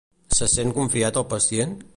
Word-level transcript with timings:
Se 0.37 0.47
sent 0.53 0.73
confiat 0.79 1.21
el 1.23 1.29
pacient? 1.37 1.81